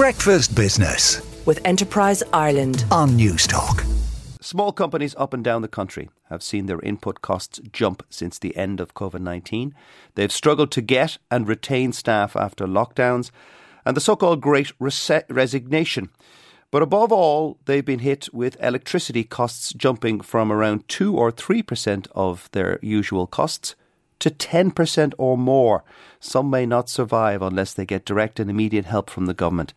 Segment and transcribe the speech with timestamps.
[0.00, 3.84] Breakfast Business with Enterprise Ireland on Newstalk.
[4.40, 8.56] Small companies up and down the country have seen their input costs jump since the
[8.56, 9.74] end of COVID 19.
[10.14, 13.30] They've struggled to get and retain staff after lockdowns
[13.84, 16.08] and the so called Great Resignation.
[16.70, 22.06] But above all, they've been hit with electricity costs jumping from around 2 or 3%
[22.12, 23.76] of their usual costs
[24.20, 25.84] to 10% or more.
[26.20, 29.74] Some may not survive unless they get direct and immediate help from the government.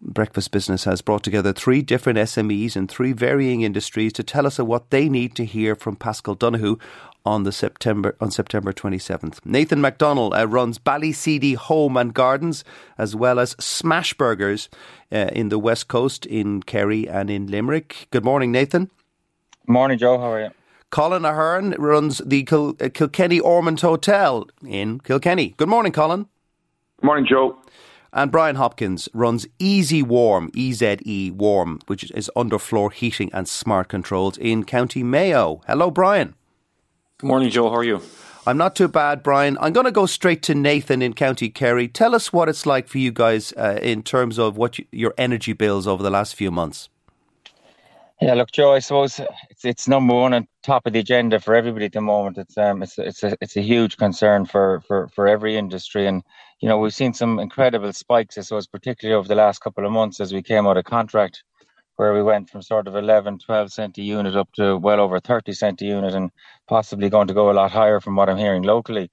[0.00, 4.58] Breakfast Business has brought together three different SMEs in three varying industries to tell us
[4.58, 6.78] what they need to hear from Paschal Donohoe
[7.26, 9.44] on the September on September 27th.
[9.44, 12.64] Nathan MacDonald uh, runs Ballyseedy Home and Gardens
[12.96, 14.68] as well as Smash Burgers
[15.10, 18.06] uh, in the West Coast in Kerry and in Limerick.
[18.10, 18.90] Good morning, Nathan.
[19.66, 20.18] Morning, Joe.
[20.18, 20.50] How are you?
[20.90, 25.54] Colin Ahern runs the Kil- uh, Kilkenny Ormonde Hotel in Kilkenny.
[25.56, 26.26] Good morning, Colin.
[27.00, 27.58] Good morning, Joe.
[28.12, 34.38] And Brian Hopkins runs Easy Warm, EZE Warm, which is underfloor heating and smart controls
[34.38, 35.60] in County Mayo.
[35.66, 36.34] Hello, Brian.
[37.18, 37.68] Good morning, Joe.
[37.68, 38.00] How are you?
[38.46, 39.58] I'm not too bad, Brian.
[39.60, 41.86] I'm going to go straight to Nathan in County Kerry.
[41.86, 45.12] Tell us what it's like for you guys uh, in terms of what you, your
[45.18, 46.88] energy bills over the last few months.
[48.20, 48.72] Yeah, look, Joe.
[48.72, 52.00] I suppose it's it's number one on top of the agenda for everybody at the
[52.00, 52.38] moment.
[52.38, 56.24] It's um it's it's a it's a huge concern for for for every industry, and
[56.60, 58.36] you know we've seen some incredible spikes.
[58.36, 61.44] I suppose particularly over the last couple of months as we came out of contract,
[61.96, 65.20] where we went from sort of 11, 12 cent a unit up to well over
[65.20, 66.30] 30 cent a unit, and
[66.68, 69.10] possibly going to go a lot higher from what I'm hearing locally.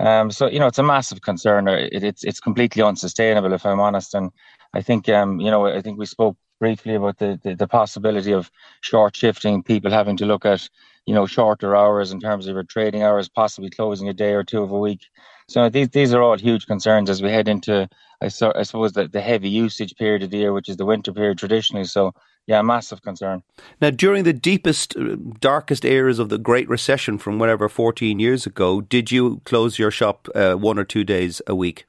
[0.00, 1.68] Um, so you know it's a massive concern.
[1.68, 4.30] It, it's it's completely unsustainable, if I'm honest, and
[4.74, 8.32] I think um you know I think we spoke briefly about the, the, the, possibility
[8.32, 10.68] of short shifting, people having to look at,
[11.06, 14.44] you know, shorter hours in terms of your trading hours, possibly closing a day or
[14.44, 15.06] two of a week.
[15.48, 17.88] So these these are all huge concerns as we head into,
[18.20, 20.86] I, so, I suppose, the, the heavy usage period of the year, which is the
[20.86, 21.84] winter period traditionally.
[21.84, 22.14] So
[22.46, 23.42] yeah, massive concern.
[23.80, 28.46] Now, during the deepest, uh, darkest eras of the Great Recession from whatever 14 years
[28.46, 31.86] ago, did you close your shop uh, one or two days a week?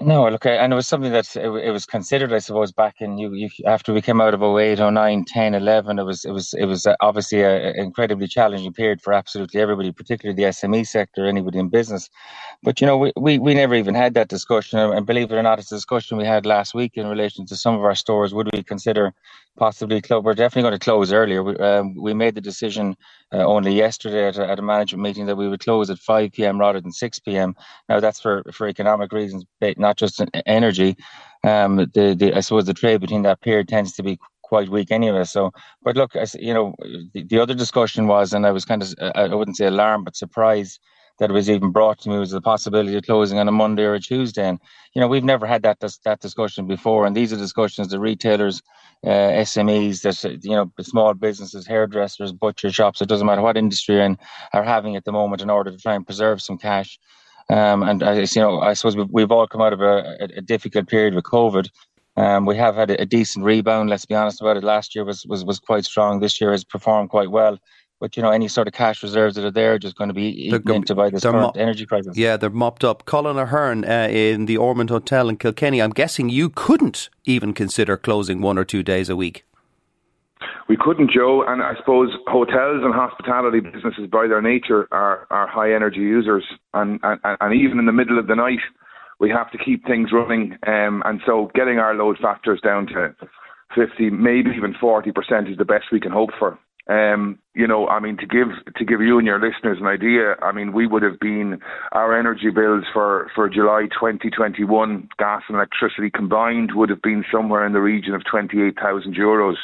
[0.00, 3.18] No, look, and it was something that it, it, was considered, I suppose, back in
[3.18, 5.98] you, you after we came out of 08, 09, 10, 11.
[5.98, 9.90] It was it was it was uh, obviously an incredibly challenging period for absolutely everybody,
[9.90, 12.10] particularly the SME sector, anybody in business.
[12.62, 15.42] But you know, we, we, we never even had that discussion, and believe it or
[15.42, 18.32] not, it's a discussion we had last week in relation to some of our stores.
[18.32, 19.12] Would we consider
[19.58, 20.24] possibly close?
[20.24, 21.42] We're definitely going to close earlier.
[21.42, 22.96] We, um, we made the decision
[23.32, 26.32] uh, only yesterday at a, at a management meeting that we would close at 5
[26.32, 26.58] p.m.
[26.58, 27.54] rather than 6 p.m.
[27.88, 29.44] Now that's for for economic reasons,
[29.76, 30.96] not just energy.
[31.44, 34.90] Um, the, the I suppose the trade between that period tends to be quite weak
[34.90, 35.24] anyway.
[35.24, 35.52] So,
[35.82, 36.74] but look, I, you know,
[37.12, 40.16] the, the other discussion was, and I was kind of, I wouldn't say alarmed, but
[40.16, 40.80] surprised
[41.18, 43.94] that was even brought to me was the possibility of closing on a Monday or
[43.94, 44.48] a Tuesday.
[44.48, 44.58] And
[44.94, 48.62] you know, we've never had that that discussion before, and these are discussions the retailers,
[49.04, 53.00] uh, SMEs, that you know, small businesses, hairdressers, butcher shops.
[53.00, 54.18] It doesn't matter what industry you're in
[54.52, 56.98] are having at the moment in order to try and preserve some cash.
[57.50, 60.28] Um, and I, you know, I suppose we've, we've all come out of a, a,
[60.36, 61.68] a difficult period with COVID.
[62.16, 63.88] Um, we have had a, a, decent rebound.
[63.88, 64.64] Let's be honest about it.
[64.64, 66.18] Last year was, was was quite strong.
[66.18, 67.58] This year has performed quite well.
[68.00, 70.14] But you know, any sort of cash reserves that are there are just going to
[70.14, 72.16] be eaten they're, into by this current mo- energy crisis.
[72.16, 73.04] Yeah, they're mopped up.
[73.06, 75.82] Colin Ahern uh, in the Ormonde Hotel in Kilkenny.
[75.82, 79.44] I'm guessing you couldn't even consider closing one or two days a week.
[80.68, 85.48] We couldn't, Joe, and I suppose hotels and hospitality businesses, by their nature, are, are
[85.48, 86.44] high energy users,
[86.74, 88.60] and, and and even in the middle of the night,
[89.18, 93.14] we have to keep things running, um, and so getting our load factors down to
[93.74, 96.58] 50, maybe even 40% is the best we can hope for.
[96.88, 100.36] Um, you know, I mean, to give to give you and your listeners an idea,
[100.40, 101.60] I mean, we would have been
[101.92, 107.66] our energy bills for for July 2021, gas and electricity combined, would have been somewhere
[107.66, 109.56] in the region of 28,000 euros.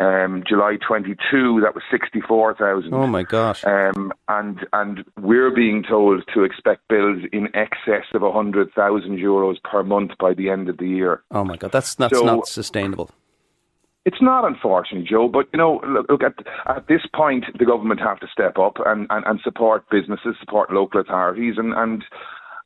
[0.00, 2.92] Um, July 22, that was 64,000.
[2.92, 3.64] Oh my gosh!
[3.64, 8.72] Um, and and we're being told to expect bills in excess of 100,000
[9.16, 11.22] euros per month by the end of the year.
[11.30, 13.10] Oh my god, that's that's so, not sustainable.
[14.04, 15.28] It's not, unfortunately, Joe.
[15.28, 16.34] But you know, look, look at
[16.66, 20.72] at this point, the government have to step up and, and, and support businesses, support
[20.72, 22.04] local authorities, and and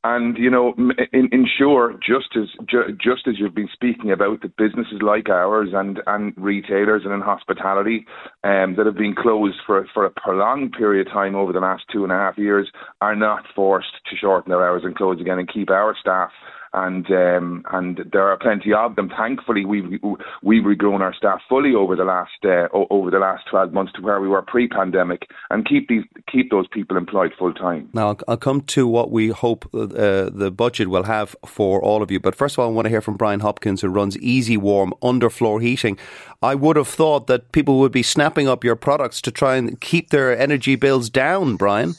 [0.04, 0.74] and you know
[1.12, 5.70] in, ensure just as ju, just as you've been speaking about that businesses like ours
[5.72, 8.06] and and retailers and in hospitality
[8.44, 11.82] um, that have been closed for for a prolonged period of time over the last
[11.92, 12.70] two and a half years
[13.00, 16.30] are not forced to shorten their hours and close again and keep our staff
[16.72, 19.10] and um, and there are plenty of them.
[19.16, 20.00] Thankfully, we've
[20.42, 24.02] we've regrown our staff fully over the last uh, over the last twelve months to
[24.02, 27.88] where we were pre-pandemic, and keep these keep those people employed full time.
[27.92, 32.02] Now I'll, I'll, come to what we hope uh, the budget will have for all
[32.02, 34.16] of you, but first of all, I want to hear from Brian Hopkins, who runs
[34.18, 35.98] Easy Warm underfloor heating.
[36.42, 39.80] I would have thought that people would be snapping up your products to try and
[39.80, 41.94] keep their energy bills down, Brian.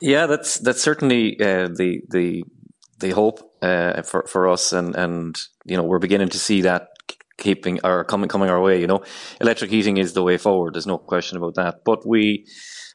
[0.00, 2.44] Yeah, that's that's certainly uh, the the
[2.98, 6.88] the hope uh, for for us, and and you know we're beginning to see that
[7.38, 8.80] keeping or coming coming our way.
[8.80, 9.02] You know,
[9.40, 10.74] electric heating is the way forward.
[10.74, 11.84] There's no question about that.
[11.84, 12.46] But we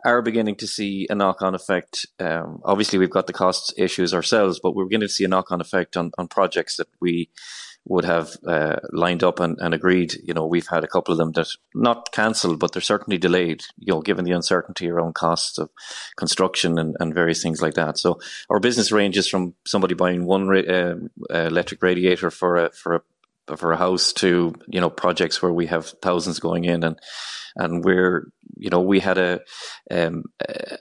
[0.05, 2.05] are beginning to see a knock on effect.
[2.19, 5.51] Um, obviously, we've got the cost issues ourselves, but we're beginning to see a knock
[5.51, 7.29] on effect on, on projects that we
[7.89, 10.13] would have uh, lined up and, and, agreed.
[10.23, 13.63] You know, we've had a couple of them that not cancelled, but they're certainly delayed.
[13.77, 15.69] You know, given the uncertainty around costs of
[16.17, 17.97] construction and, and various things like that.
[17.97, 18.19] So
[18.49, 20.95] our business ranges from somebody buying one ra- uh,
[21.29, 23.01] electric radiator for a for a
[23.55, 26.99] for a house to you know projects where we have thousands going in and
[27.55, 29.41] and we're you know we had a
[29.91, 30.23] um,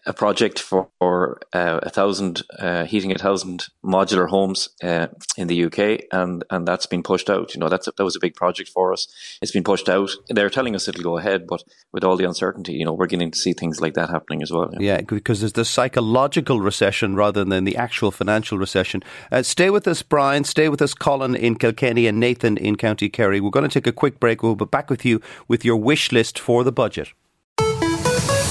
[0.06, 5.48] a project for, for uh, a thousand uh, heating a thousand modular homes uh, in
[5.48, 7.54] the UK and and that's been pushed out.
[7.54, 9.08] You know that's a, that was a big project for us.
[9.42, 10.10] It's been pushed out.
[10.28, 13.30] They're telling us it'll go ahead but with all the uncertainty you know we're beginning
[13.30, 17.14] to see things like that happening as well yeah, yeah because there's the psychological recession
[17.14, 19.02] rather than the actual financial recession.
[19.30, 20.44] Uh, stay with us Brian.
[20.44, 23.40] Stay with us Colin in Kilkenny and Nathan in County Kerry.
[23.40, 24.42] We're going to take a quick break.
[24.42, 27.12] We'll be back with you with your wish list for the budget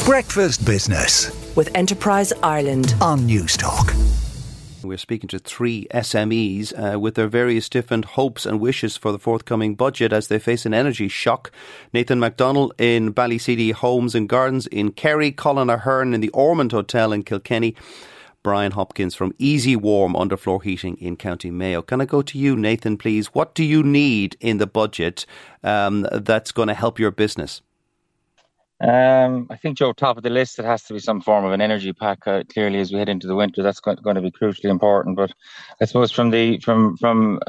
[0.05, 3.91] Breakfast Business with Enterprise Ireland on Newstalk.
[4.83, 9.17] We're speaking to three SMEs uh, with their various different hopes and wishes for the
[9.17, 11.51] forthcoming budget as they face an energy shock.
[11.91, 17.11] Nathan MacDonald in Ballyseedy Homes and Gardens in Kerry, Colin Ahern in the Ormonde Hotel
[17.11, 17.75] in Kilkenny.
[18.43, 21.81] Brian Hopkins from Easy Warm Underfloor Heating in County Mayo.
[21.81, 23.33] Can I go to you, Nathan, please?
[23.33, 25.25] What do you need in the budget
[25.63, 27.63] um, that's going to help your business?
[28.81, 31.53] Um, I think, Joe, top of the list, it has to be some form of
[31.53, 32.27] an energy pack.
[32.27, 35.15] Uh, clearly, as we head into the winter, that's going, to be crucially important.
[35.15, 35.31] But
[35.81, 37.39] I suppose from the from from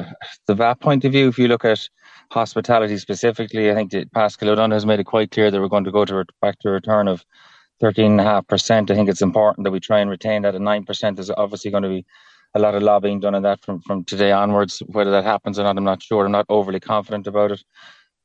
[0.47, 1.89] the VAT point of view, if you look at
[2.31, 5.85] hospitality specifically, I think that Paschal O'Donoghue has made it quite clear that we're going
[5.85, 7.25] to go to back to a return of
[7.83, 8.91] 13.5%.
[8.91, 10.55] I think it's important that we try and retain that.
[10.55, 12.07] And 9% is obviously going to be
[12.55, 14.83] a lot of lobbying done on that from, from today onwards.
[14.87, 16.25] Whether that happens or not, I'm not sure.
[16.25, 17.65] I'm not overly confident about it.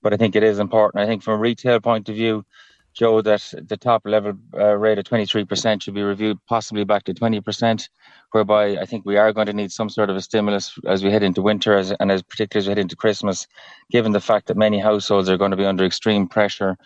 [0.01, 1.03] But I think it is important.
[1.03, 2.45] I think from a retail point of view,
[2.93, 7.13] Joe, that the top level uh, rate of 23% should be reviewed, possibly back to
[7.13, 7.87] 20%,
[8.31, 11.11] whereby I think we are going to need some sort of a stimulus as we
[11.11, 13.47] head into winter as, and as particularly as we head into Christmas,
[13.91, 16.77] given the fact that many households are going to be under extreme pressure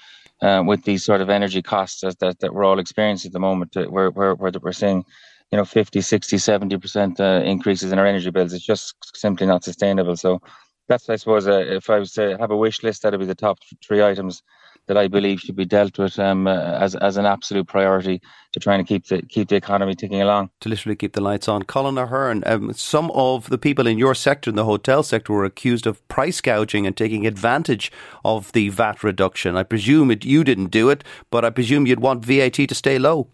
[0.41, 3.39] uh, with these sort of energy costs that, that, that we're all experiencing at the
[3.39, 5.03] moment, uh, where, where, where we're seeing
[5.51, 8.53] you know 50 60 70% uh, increases in our energy bills.
[8.53, 10.15] It's just simply not sustainable.
[10.15, 10.39] So
[10.87, 13.35] that's i suppose uh, if i was to have a wish list that'd be the
[13.35, 14.43] top three items
[14.87, 18.21] that I believe should be dealt with um, uh, as as an absolute priority
[18.53, 20.49] to trying to keep the keep the economy ticking along.
[20.61, 21.63] To literally keep the lights on.
[21.63, 25.45] Colin Ahern, um, some of the people in your sector, in the hotel sector, were
[25.45, 27.91] accused of price gouging and taking advantage
[28.23, 29.57] of the VAT reduction.
[29.57, 32.97] I presume it, you didn't do it, but I presume you'd want VAT to stay
[32.97, 33.27] low.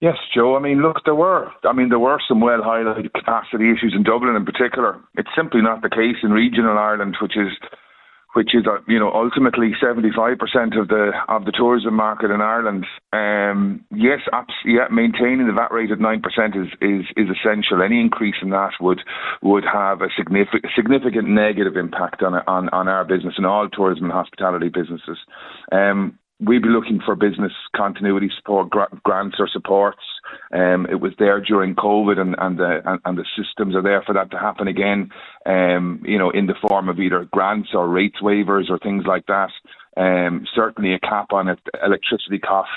[0.00, 0.54] Yes, Joe.
[0.54, 1.50] I mean, look, there were.
[1.64, 5.00] I mean, there were some well highlighted capacity issues in Dublin, in particular.
[5.14, 7.48] It's simply not the case in regional Ireland, which is
[8.34, 10.36] which is uh, you know ultimately 75%
[10.78, 12.86] of the of the tourism market in Ireland.
[13.12, 14.20] Um, yes,
[14.64, 17.82] yeah, maintaining the VAT rate at nine percent is, is is essential.
[17.82, 19.00] Any increase in that would
[19.42, 24.04] would have a significant significant negative impact on on on our business and all tourism
[24.04, 25.18] and hospitality businesses.
[25.72, 28.70] Um, we'd be looking for business continuity support,
[29.04, 30.02] grants or supports.
[30.52, 34.02] Um, it was there during COVID, and and the and, and, the systems are there
[34.02, 35.10] for that to happen again.
[35.46, 39.26] Um, you know, in the form of either grants or rates waivers or things like
[39.26, 39.50] that.
[39.96, 42.72] Um, certainly a cap on it, electricity costs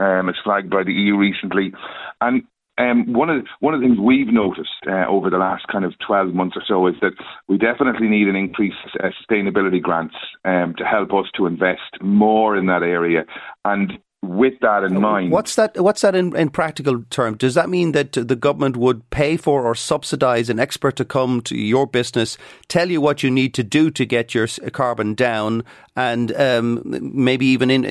[0.00, 1.72] um, flagged by the EU recently.
[2.20, 2.44] And
[2.76, 5.84] um, one of the, one of the things we've noticed uh, over the last kind
[5.84, 7.12] of 12 months or so is that
[7.46, 12.56] we definitely need an increase uh, sustainability grants um, to help us to invest more
[12.56, 13.24] in that area.
[13.64, 13.92] And
[14.28, 15.80] with that in mind, what's that?
[15.80, 17.38] What's that in, in practical terms?
[17.38, 21.40] Does that mean that the government would pay for or subsidise an expert to come
[21.42, 22.36] to your business,
[22.68, 25.64] tell you what you need to do to get your carbon down,
[25.96, 27.84] and um, maybe even in,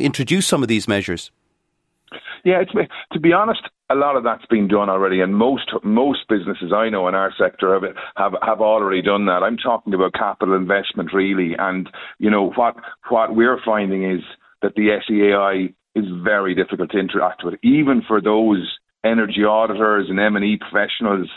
[0.00, 1.30] introduce some of these measures?
[2.44, 2.62] Yeah,
[3.12, 6.88] to be honest, a lot of that's been done already, and most most businesses I
[6.88, 9.42] know in our sector have have have already done that.
[9.42, 12.76] I'm talking about capital investment, really, and you know what
[13.08, 14.22] what we're finding is
[14.62, 20.18] that the SEAI is very difficult to interact with, even for those energy auditors and
[20.18, 21.28] M&E professionals.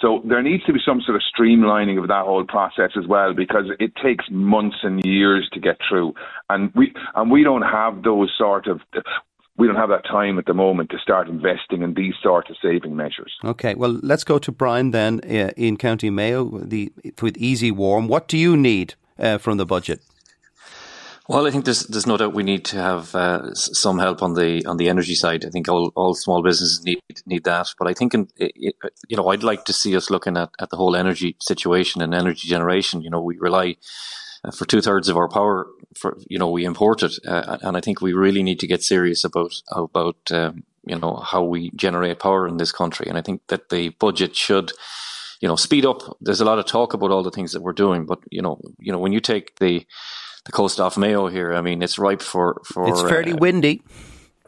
[0.00, 3.34] So there needs to be some sort of streamlining of that whole process as well
[3.34, 6.14] because it takes months and years to get through.
[6.48, 8.80] And we and we don't have those sort of
[9.58, 12.56] we don't have that time at the moment to start investing in these sort of
[12.62, 13.36] saving measures.
[13.44, 16.90] Okay, well, let's go to Brian then uh, in County Mayo the,
[17.20, 18.08] with Easy Warm.
[18.08, 20.00] What do you need uh, from the budget?
[21.30, 24.34] Well, I think there's there's no doubt we need to have uh, some help on
[24.34, 25.44] the on the energy side.
[25.44, 27.68] I think all, all small businesses need need that.
[27.78, 30.76] But I think in, you know I'd like to see us looking at, at the
[30.76, 33.00] whole energy situation and energy generation.
[33.00, 33.76] You know, we rely
[34.42, 35.68] uh, for two thirds of our power.
[35.94, 38.82] For you know, we import it, uh, and I think we really need to get
[38.82, 43.06] serious about about um, you know how we generate power in this country.
[43.08, 44.72] And I think that the budget should
[45.40, 46.16] you know speed up.
[46.20, 48.60] There's a lot of talk about all the things that we're doing, but you know
[48.80, 49.86] you know when you take the
[50.44, 51.54] the coast off Mayo here.
[51.54, 52.88] I mean, it's ripe for for.
[52.88, 53.82] It's fairly uh, windy.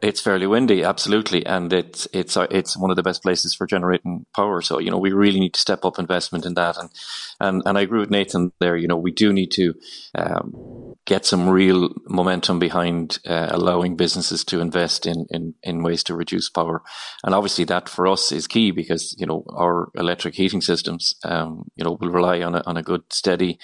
[0.03, 3.69] It's fairly windy, absolutely, and it's it's uh, it's one of the best places for
[3.69, 4.61] generating power.
[4.61, 6.91] So you know we really need to step up investment in that, and
[7.39, 8.77] and and I agree with Nathan there.
[8.77, 9.75] You know we do need to
[10.17, 16.03] um, get some real momentum behind uh, allowing businesses to invest in, in in ways
[16.05, 16.83] to reduce power,
[17.23, 21.71] and obviously that for us is key because you know our electric heating systems, um,
[21.77, 23.57] you know, will rely on a on a good steady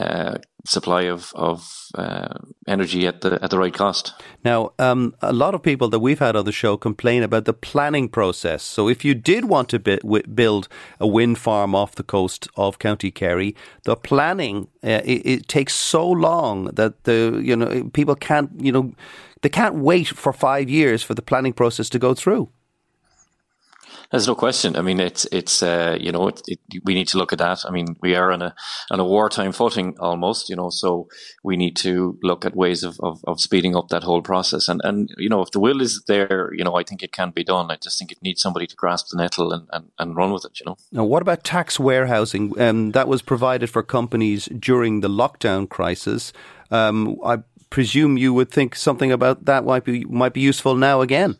[0.00, 4.12] uh, supply of of uh, energy at the at the right cost.
[4.44, 7.52] Now, um, a lot of people that we've had on the show complain about the
[7.52, 8.62] planning process.
[8.62, 13.10] So, if you did want to build a wind farm off the coast of County
[13.10, 18.50] Kerry, the planning uh, it, it, takes so long that the you know people can't
[18.58, 18.92] you know
[19.42, 22.48] they can't wait for five years for the planning process to go through.
[24.14, 24.76] There's no question.
[24.76, 27.64] I mean, it's it's uh, you know it, it, we need to look at that.
[27.66, 28.54] I mean, we are on a
[28.92, 31.08] on a wartime footing almost, you know, so
[31.42, 34.68] we need to look at ways of, of, of, speeding up that whole process.
[34.68, 37.30] And and you know, if the will is there, you know, I think it can
[37.30, 37.72] be done.
[37.72, 40.44] I just think it needs somebody to grasp the nettle and, and, and run with
[40.44, 40.60] it.
[40.60, 40.76] You know.
[40.92, 42.56] Now, what about tax warehousing?
[42.60, 46.32] Um, that was provided for companies during the lockdown crisis.
[46.70, 51.00] Um, I presume you would think something about that might be might be useful now
[51.00, 51.36] again.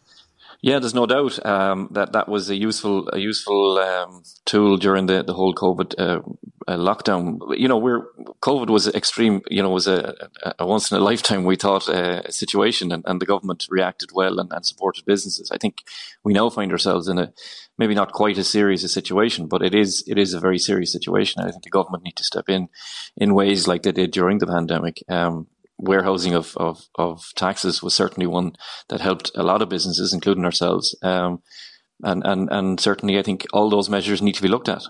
[0.65, 5.05] Yeah, there's no doubt um, that that was a useful a useful um, tool during
[5.05, 6.21] the, the whole COVID uh,
[6.67, 7.39] uh, lockdown.
[7.59, 8.07] You know, we're
[8.41, 9.43] COVID was extreme.
[9.51, 10.15] You know, was a,
[10.59, 14.41] a once in a lifetime we thought uh, situation, and, and, the government reacted well
[14.41, 15.51] and, and, supported businesses.
[15.53, 15.83] I think
[16.25, 17.31] we now find ourselves in a
[17.77, 20.93] maybe not quite as serious a situation, but it is it is a very serious
[20.93, 21.43] situation.
[21.43, 22.71] I think the government need to step in
[23.19, 25.05] in ways like they did during the pandemic.
[25.11, 25.47] Um,
[25.79, 28.53] warehousing of, of, of taxes was certainly one
[28.89, 30.97] that helped a lot of businesses, including ourselves.
[31.03, 31.43] Um,
[32.03, 34.83] and, and, and certainly, I think all those measures need to be looked at.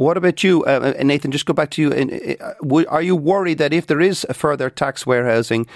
[0.00, 1.30] What about you, uh, uh Nathan?
[1.30, 2.36] Just go back to you.
[2.40, 5.66] Uh, are you worried that if there is a further tax warehousing,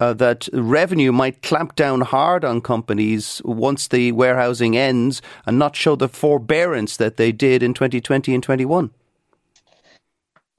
[0.00, 5.76] uh, that revenue might clamp down hard on companies once the warehousing ends and not
[5.76, 8.90] show the forbearance that they did in 2020 and 21?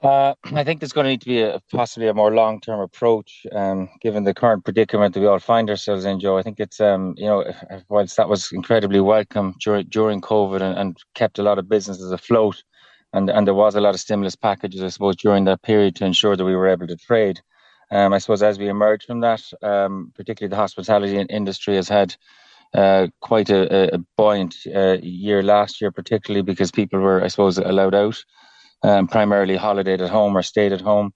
[0.01, 3.45] Uh, I think there's going to need to be a, possibly a more long-term approach,
[3.51, 6.37] um, given the current predicament that we all find ourselves in, Joe.
[6.37, 7.43] I think it's, um, you know,
[7.89, 12.11] whilst that was incredibly welcome during during COVID and, and kept a lot of businesses
[12.11, 12.63] afloat,
[13.13, 16.05] and and there was a lot of stimulus packages, I suppose, during that period to
[16.05, 17.41] ensure that we were able to trade.
[17.91, 22.15] Um, I suppose as we emerge from that, um, particularly the hospitality industry has had
[22.75, 27.57] uh, quite a, a buoyant uh, year last year, particularly because people were, I suppose,
[27.57, 28.23] allowed out
[28.83, 31.11] um, primarily holidayed at home or stayed at home.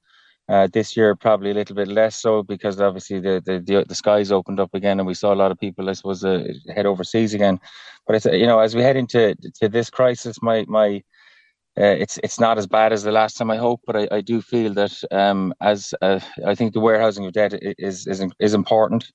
[0.49, 3.95] Uh, this year, probably a little bit less so because obviously the, the, the, the
[3.95, 6.43] skies opened up again and we saw a lot of people, I suppose, uh,
[6.75, 7.61] head overseas again.
[8.05, 11.01] But it's, you know, as we head into to this crisis, my, my,
[11.75, 14.21] uh, it's it's not as bad as the last time I hope, but I, I
[14.21, 18.53] do feel that um, as uh, I think the warehousing of debt is is is
[18.53, 19.11] important,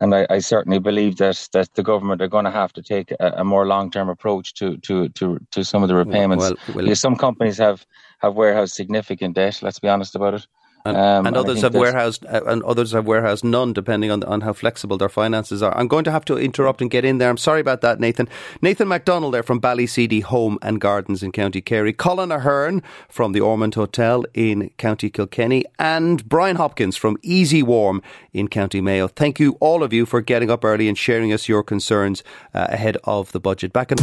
[0.00, 3.10] and I, I, certainly believe that that the government are going to have to take
[3.18, 6.44] a, a more long term approach to, to to to some of the repayments.
[6.44, 7.86] Well, well, some companies have
[8.18, 9.60] have warehoused significant debt.
[9.62, 10.46] Let's be honest about it.
[10.84, 14.40] And, um, and others have warehoused, uh, and others have warehoused none, depending on on
[14.42, 15.76] how flexible their finances are.
[15.76, 17.28] I'm going to have to interrupt and get in there.
[17.28, 18.28] I'm sorry about that, Nathan.
[18.62, 23.40] Nathan MacDonald there from Ballyseedy Home and Gardens in County Kerry, Colin Ahern from the
[23.40, 29.08] Ormonde Hotel in County Kilkenny, and Brian Hopkins from Easy Warm in County Mayo.
[29.08, 32.22] Thank you all of you for getting up early and sharing us your concerns
[32.54, 33.72] uh, ahead of the budget.
[33.72, 33.98] Back in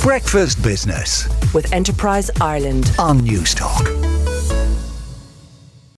[0.00, 4.07] breakfast business with Enterprise Ireland on Newstalk.